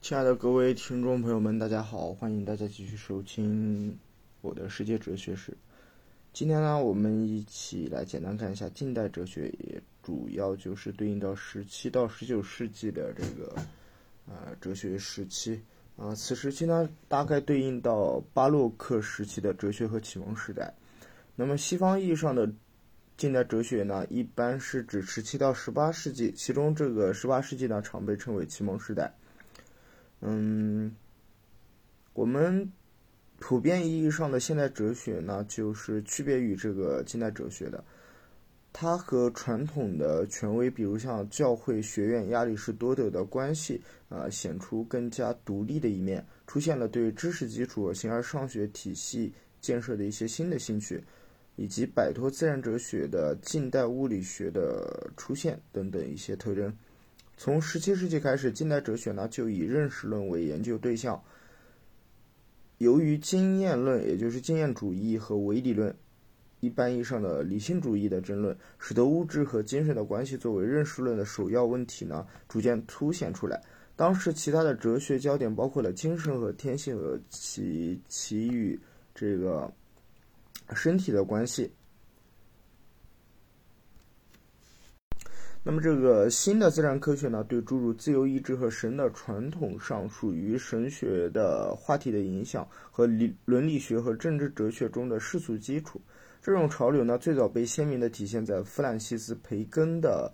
[0.00, 2.14] 亲爱的各位听众朋友们，大家好！
[2.14, 3.98] 欢迎大家继续收听
[4.40, 5.54] 我的世界哲学史。
[6.32, 13.54] 今天呢，我们一起来简单看一下近代哲学，也主要就是对应到十七到十九世纪的这个
[14.26, 15.60] 呃哲学时期
[15.96, 16.14] 啊。
[16.14, 20.72] 此时期呢，大概对应到巴洛克时期的哲学和启蒙时代。
[21.34, 22.50] 那么西方意义上的
[23.16, 29.12] 近代哲学呢，一般是指十七到十八世纪，其中这个十八世纪呢，常被称为启蒙时代。
[30.20, 30.94] 嗯，
[32.12, 32.70] 我们
[33.38, 37.84] 普遍意义上的现代哲学呢，就是区别于这个近代哲学的。
[38.70, 51.02] 它和传统的权威，比如像教会、学院、亚里士多德的关系啊，显出更加独立的一面，出现了对知识基础、形而上学体系建设的一些新的兴趣，
[51.56, 56.72] 以及摆脱自然哲学的近代物理学的出现等等一些特征。
[57.38, 61.22] 从十七世纪开始，近代哲学呢就以认识论为研究对象。
[62.78, 65.94] 由于经验论，也就是经验主义和唯理论
[66.58, 73.62] （一般意义上的理性主义的争论），使得物质和精神的关系作为认识论的首要问题呢，逐渐凸显出来。
[73.94, 78.76] 当时，其他的哲学焦点包括了精神和天性和其其与
[79.14, 79.72] 这个
[80.74, 81.70] 身体的关系。
[85.70, 96.00] 那么，这个新的自然科学呢，对诸如自由意志和神的传统上属于神学的话题的影响，和理伦理学和政治哲学中的世俗基础，
[96.40, 100.32] 这种潮流呢，最早被鲜明地体现在弗兰西斯·培根的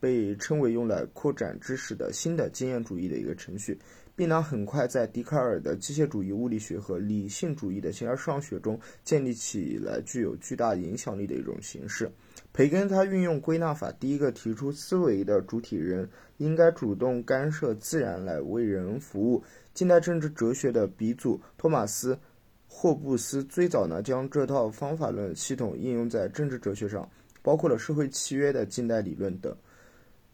[0.00, 3.78] 被称为用来扩展知识的新的经验主义的一个程序，
[4.16, 12.10] 并呢，很快在笛卡尔的机械主义物理学和理性主义的形而上学中建立起来具有巨大影响力的一种形式。
[12.52, 19.42] 培根他运用归纳法，第一个提出思维的主体人应该主动干涉自然来为人服务。
[19.72, 22.14] 近代政治哲学的鼻祖托马斯·
[22.66, 27.08] 霍布斯最早呢将这套方法论系统应用在政治哲学上，
[27.40, 29.56] 包括了社会契约的近代理论等。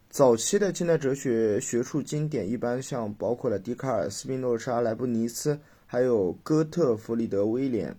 [0.08, 7.94] 早期的近代哲学学术经典一般像包括了笛卡尔、斯宾诺莎、莱布尼茨，还有哥特弗里德·威廉。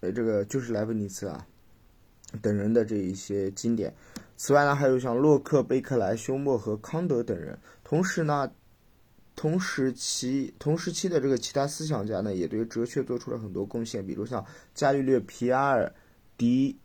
[0.00, 1.46] 呃，这个就是莱布尼茨啊。
[2.40, 3.94] 等人的这一些经典，
[4.36, 7.58] 此外呢，还有像洛克、贝克莱、休谟和康德等人。
[7.84, 8.50] 同时呢，
[9.36, 14.44] 同时期同时期的这个其他思想家呢，也对哲学做出了很多贡献，比如像
[14.74, 15.92] 伽利略、皮埃尔、
[16.38, 16.78] 迪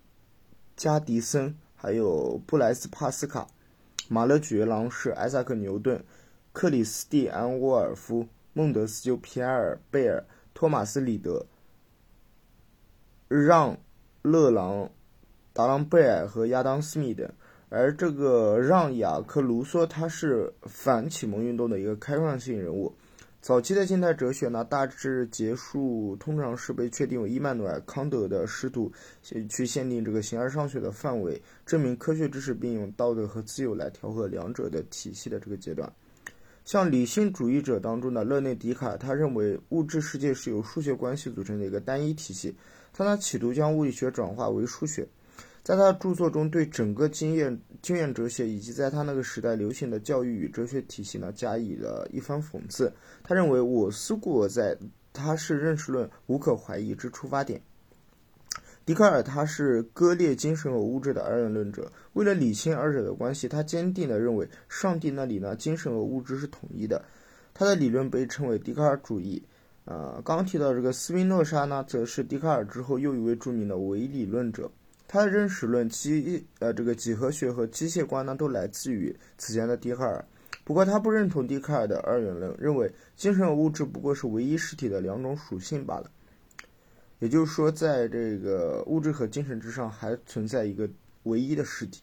[0.75, 3.47] 加迪森，还有布莱斯帕斯卡、
[4.09, 6.03] 马勒爵郎士、艾萨克牛顿、
[6.51, 11.45] 克里斯蒂安沃尔夫、孟德斯鸠、皮埃尔贝尔、托马斯里德、
[13.29, 13.77] 让
[14.21, 14.91] 勒朗。
[15.57, 17.27] 达朗贝尔和亚当斯密等，
[17.69, 22.93] 而这个让雅克卢梭他是反启蒙运动的一个开创性人物。
[23.41, 28.91] 早期的近代哲学呢，大致结束通常是被确定为伊曼努尔·康德的试图
[29.49, 35.91] 去限定这个形而上学的范围，证明科学知识，并用道德和自由来调和两者的体系的这个阶段。
[36.65, 42.55] 像理性主义者当中的勒内·笛卡，他认为物质世界是由数学关系组成的一个单一体系，
[42.93, 45.07] 他呢企图将物理学转化为数学。
[45.67, 52.89] 在他的著作中，对整个经验经验哲学以及在他那个时代流行的教育与哲学体系呢，加以了一番讽刺。
[53.21, 54.77] 他认为“我思故我在”，
[55.11, 57.61] 他是认识论无可怀疑之出发点。
[58.85, 67.03] 笛卡尔他是割裂精神和物质的二元论者，为了理清二者的关系，他坚定地认为上帝那里呢，精神和物质是统一的。
[67.53, 69.43] 他的理论被称为笛卡尔主义。
[69.83, 74.71] 呃，刚提到这个斯宾诺莎呢，则是笛卡尔之后又一位著名的唯理论者。
[75.07, 80.23] 他的认识论、机呃这个几何学和机械观呢，都来自于此前的笛卡尔。
[80.63, 86.11] 不过他不认同笛卡尔的二元论，认为精神和物质不过是唯一实体的两种属性罢了。
[87.19, 90.89] 也就是说，在这个物质和精神之上，还存在一个
[91.23, 92.01] 唯一的实体。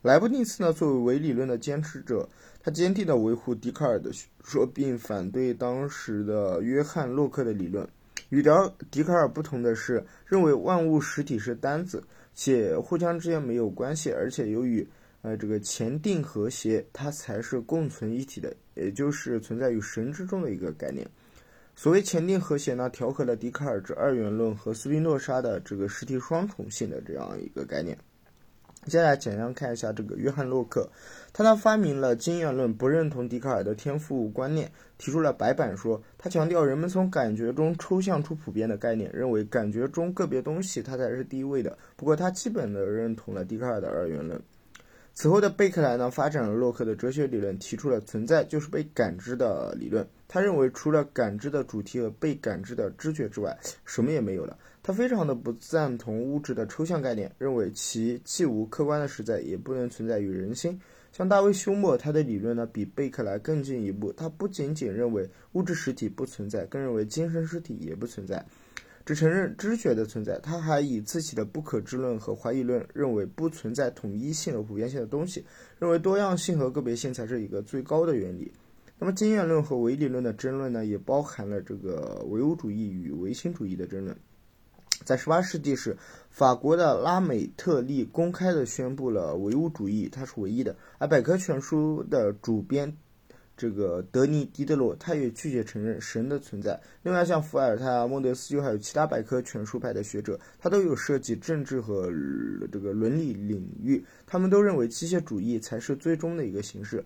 [0.00, 2.28] 莱布尼茨呢，作为唯理论的坚持者，
[2.62, 4.10] 他坚定地维护笛卡尔的
[4.44, 7.86] 说，并反对当时的约翰洛克的理论。
[8.30, 12.02] 与聊笛卡尔不同的是，认为万物实体是单子，
[12.34, 14.86] 且互相之间没有关系，而且由于
[15.22, 21.06] 呃这个前定和谐，它才是共存一体的，也就是存在于神之中的一个概念。
[21.74, 27.96] 所谓前定和谐呢，调和了笛卡尔之二元论和斯宾诺莎的这个实体双重性的这样一个概念。
[28.86, 30.88] 接下来简单看一下这个约翰洛克，
[31.32, 36.02] 他呢发明了经验论，不认同笛卡尔的天赋观念，提出了白板说。
[36.18, 41.78] 他强调人们从感觉中抽象出普遍的概念，认为感觉中个别东西它才是第一位的。
[41.96, 44.40] 不过他基本的认同了笛卡尔的二元论。
[45.14, 50.06] 此后的贝克莱呢，发展了洛克的哲学理论，提出了存在就是被感知的理论。
[50.26, 54.58] 他认为，除了感知的主题和被感知的知觉之外，什么也没有了。
[54.82, 60.80] 他非常的不赞同物质的抽象概念，认为其既无客观的实在，也不能存在于人心。
[61.12, 68.42] 像大卫休谟，他的理论呢比贝克莱更进一步，他不仅仅认为物质实体不存在，更认为精神实体也不存在。
[69.04, 75.44] 只承认知觉的存在，他还以自己的不可知论和怀疑论认为不存在统一性和普遍性的东西，
[75.78, 78.52] 认为多样性和个别性才是一个最高的原理。
[78.98, 84.16] 那么经验论和唯理论的争论呢，也包含了这个唯物主义与唯心主义的争论。
[85.04, 85.96] 在十八世纪时，
[86.30, 92.96] 法国的拉美特利公开的宣布了唯物主义它是唯一的，而百科全书的主编。
[93.56, 96.80] 这个德尼·狄德罗，他也拒绝承认神的存在。
[97.02, 102.10] 另外，像伏尔泰、孟德斯鸠，还有其他百科全书派的学者，他都有涉及政治和
[102.72, 104.04] 这个伦理领域。
[104.26, 107.04] 他们都认为机械主义才是最终的一个形式，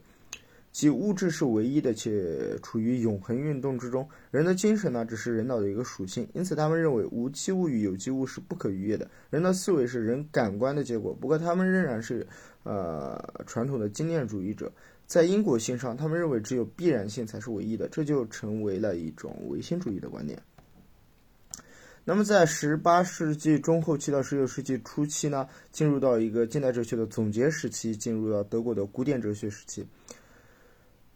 [0.77, 4.07] 即物质是唯一的，且处于永恒运动之中。
[4.31, 6.29] 人的精神呢，只是人脑的一个属性。
[6.35, 9.11] 因此，他们认为无机物与有机物是不可逾越的。
[9.31, 11.15] 人的思维是人感官的结果。
[11.19, 12.27] 不过，他们仍然是
[12.63, 14.71] 呃传统的经验主义者。
[15.07, 20.39] 在因果性上，他们认为只有必然性才是唯一的，这就成为了一种唯心主义的观点。
[22.05, 29.83] 那么，在十八世纪中后期到十九世纪初期呢，进入到一个近代哲学的总结时期，进入到德国的古典哲学时期。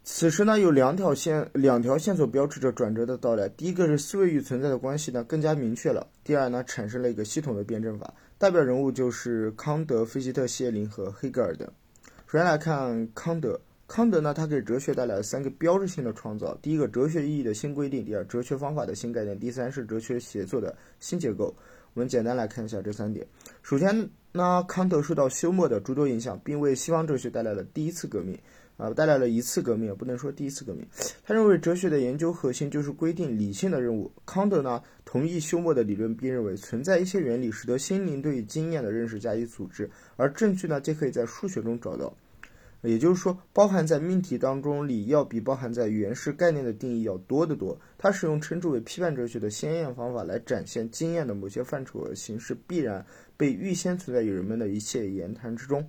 [0.03, 3.47] 此时呢，有两条线，两条线索标志着转折的到来。
[3.49, 11.67] 第一个是思维与存在的关系呢更加明确了；第二呢，产生了一个系统的辩证法，代表人物就是康德、费希特、谢林和黑格尔等。
[12.25, 13.59] 首先来看康德。
[13.87, 21.53] 康德呢，他给哲学带来了三个标志性的创造：第一个，哲学意义的新规定；第二，哲学方法的新概念；第三是哲学写作的新结构。
[21.93, 23.27] 我们简单来看一下这三点。
[23.61, 28.39] 首先呢，康德受到休谟的诸多影响，并为西方哲学带来了第一次革命，
[28.81, 30.83] 啊，带来了一次革命，不能说第一次革命。
[31.23, 34.11] 他认为哲学的研究核心就是规定理性的任务。
[34.25, 42.11] 康德呢，同意休谟的理论，并认为存在一些原理，使得心灵对于经验的认识加以组织，而证据呢，皆可以在数学中找到。
[42.81, 47.79] 也就是说，包含在命题当中理要比包含在原始概念的定义要多得多。
[47.99, 53.05] 他使用称之为批判哲学的鲜艳方法来展现经验的某些范畴和形式必然
[53.37, 55.87] 被预先存在于人们的一切言谈之中。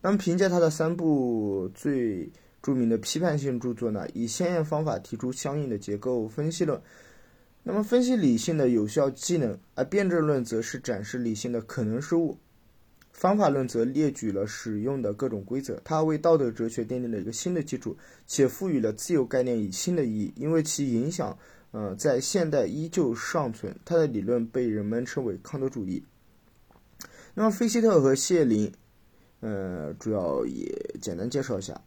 [0.00, 2.30] 那么，凭借他的三部最
[2.62, 6.80] 著名的批判性著作呢，以先验方法提出相应的结构分析论。
[7.62, 12.38] 那么，分析理性的有效技能，而辩证论则是展示理性的可能事物。
[13.12, 17.96] 方法论则列举了使用的各种规则，它为道德哲学奠定了一个新的基础，
[18.28, 21.36] 且赋予了自由概念以新的意义，因为其影响，
[21.72, 23.74] 呃，在现代依旧尚存。
[23.84, 26.04] 他的理论被人们称为康德主义。
[27.34, 28.72] 那么，费希特和谢林，
[29.40, 31.80] 呃，主要也简单介绍一下。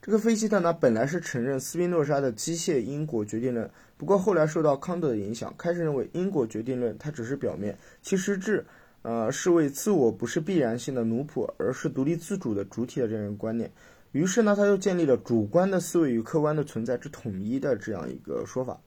[0.00, 8.64] 这个费希特呢，本来是承认斯宾诺莎的机械因果决定论，不过后来受到康德的影响，开始认为因果决定论它只是表面，其实质。
[9.02, 13.70] 呃，是为自我不是必然性的奴仆，而是独立自主的主体的这样一个观念。
[14.10, 18.78] 于是呢，他就建立了主观的思维与客观的存在之统一的这样一个说法。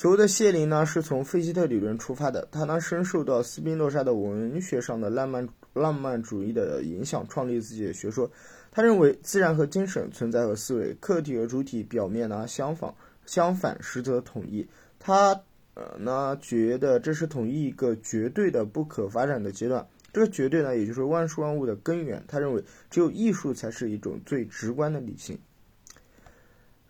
[0.00, 8.30] 所谓的谢林呢，是从费希特理论出发的，他呢深受到斯宾诺莎的文学上的浪漫浪漫主义的影响，创立自己的学说。
[8.70, 12.94] 他认为自然和精神、存在和思维、客体和主体表面呢相仿，
[13.26, 14.64] 相反实则统一。
[15.00, 15.36] 他。
[15.74, 22.22] 呃，呢觉得这是统一一个绝对的不可发展的阶段，这个绝对呢，也就是万事万物的根源。
[22.28, 25.38] 他认为，只有艺术才是一种最直观的理性。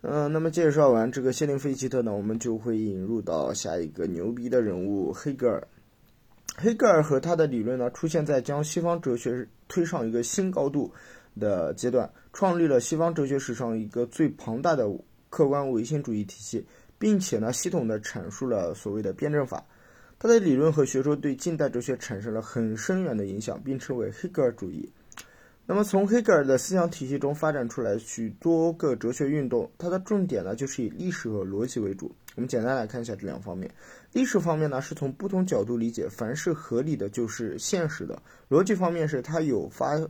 [0.02, 5.66] 嗯，那么介绍完这个谢林费希特呢，我们就会引入到下一个牛逼的人物黑格尔。
[6.56, 10.92] 黑格尔和他的理论呢，出现在将西方哲学推上一个新高度
[11.38, 14.88] 的阶段，创立了西方哲学史上一个最庞大的
[15.30, 16.64] 客观唯心主义体系。
[17.00, 19.64] 并且呢，系统的阐述了所谓的辩证法，
[20.18, 24.90] 他的理论和学说对近代哲学产生了很深远的影响，并称为黑格尔主义。
[25.70, 32.10] 那么，从黑格尔的思想体系中发展出来许多个哲学运动，它的重点呢就是以历史和逻辑为主。
[32.36, 33.70] 我们简单来看一下这两方面。
[34.14, 38.16] 历史方面呢，是从不同角度理解凡是合理的就是现实的；
[38.48, 40.00] 逻辑方面是他有发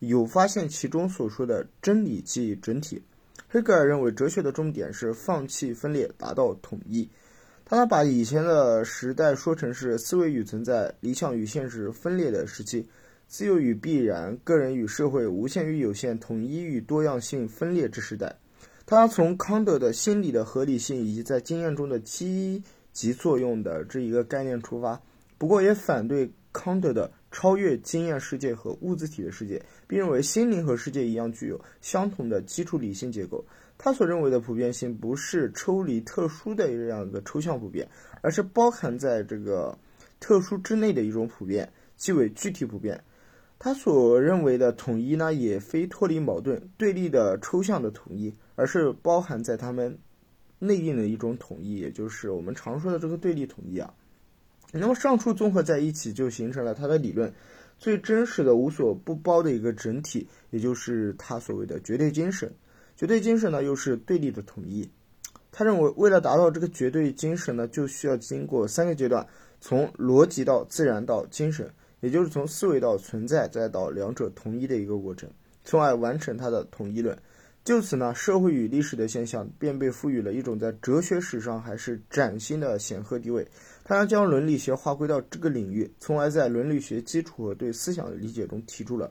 [0.00, 3.02] 有发现其中所说的真理即整体。
[3.48, 7.08] 黑格尔认为，哲学的重点是放弃分裂，达到统一。
[7.64, 12.86] 他，把以前的时代说成是思维与存在、理想与现实分裂的时期，
[13.28, 18.34] 自由与必然、个人与社会、无限与有限、统一与多样性分裂之时代。
[18.86, 24.98] 他从康德的心理的合理性以及在经验中的积极作用的这一个概念出发，
[25.36, 33.44] 不过也反对康德的超越经验世界和物质体的世界，并认为心灵和世界一样具有相同的基础理性结构。
[33.76, 37.86] 他所认为的普遍性不是抽离特殊的这样一个抽象普遍，
[38.22, 39.78] 而是包含在这个
[40.18, 42.98] 特殊之内的一种普遍，即为具体普遍。
[43.58, 49.98] 他所认为的统一呢，也非脱离矛盾对立的抽象的统一，而是包含在他们
[50.60, 53.92] 内应的一种统一，也就是我们常说的这个对立统一啊。
[54.72, 57.32] 那么上述综合在一起，就形成了他的理论
[57.78, 62.52] 最真实的、无所不包的一个整体，也就是他所谓的绝对精神。
[62.96, 64.88] 绝对精神呢，又是对立的统一。
[65.50, 69.26] 他认为，为了达到这个绝对精神呢，就需要经过三个阶段：
[69.60, 71.68] 从逻辑到自然到精神。
[72.00, 75.28] 也就是从思维到存在，再到两者统一的一个过程，
[75.64, 77.18] 从而完成它的统一论。
[77.64, 83.46] 就此呢，社会与历史的现象便被赋予了一种在哲学史上还是崭新的显赫地位。
[83.84, 89.10] 他将伦理学划归到这个领域，从而在伦理学基础和对思想的理解中提出了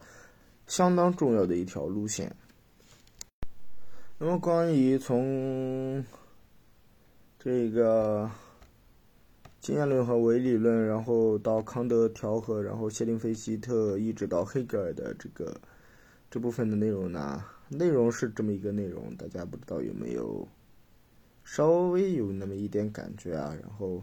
[0.65, 2.33] 相当重要的一条路线。
[4.17, 6.03] 那么，关于从
[7.37, 8.27] 这个。
[9.59, 15.59] 经验论和唯理论，然后到康德调和，然后谢林菲希特，一直到黑格尔的这个
[16.29, 17.43] 这部分的内容呢？
[17.69, 20.47] 内容是这么一个内容，大家不知道有没有
[21.43, 23.53] 稍微有那么一点感觉啊？
[23.61, 24.01] 然后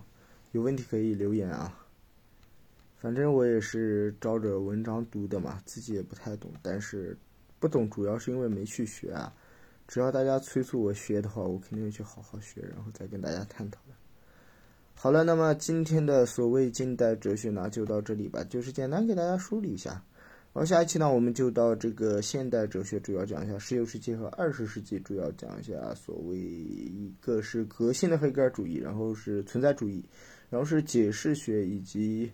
[0.53, 1.81] 有问题可以留言啊。
[2.99, 7.17] 反正我也是照着文章读的嘛，自己也不太懂，但是
[7.59, 9.33] 不懂主要是因为没去学啊。
[9.87, 13.95] 只要大家催促我学的话，我肯定会去好好学，然后再跟大家探讨的。
[14.95, 20.03] 好了，那么今天的所谓近代哲学呢，就到这里吧，就是简单给大家梳理一下。
[20.55, 30.03] 然后下一期呢，我们就到这个现代哲学，主要讲一下十九世纪和二十世纪，主要讲一下所谓一个是革新的黑格尔主义，然后是存在主义，
[30.49, 32.33] 然后是解释学以及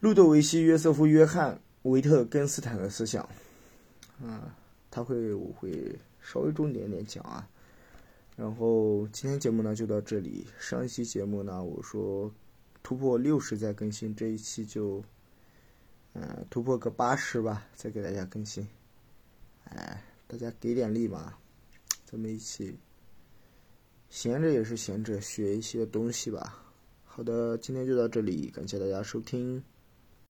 [0.00, 1.54] 路德维希·约瑟夫·约翰·
[1.88, 3.26] 维特根斯坦的思想。
[4.20, 4.40] 嗯，
[4.90, 7.48] 他会我会稍微重点点讲啊。
[8.36, 10.46] 然后今天节目呢就到这里。
[10.58, 12.32] 上一期节目呢，我说
[12.82, 15.02] 突破六十再更新，这一期就
[16.14, 18.66] 嗯突破个八十吧，再给大家更新。
[19.64, 21.34] 哎，大家给点力嘛，
[22.04, 22.76] 咱们一起
[24.08, 26.60] 闲着也是闲着，学一些东西吧。
[27.04, 29.62] 好的，今天就到这里，感谢大家收听。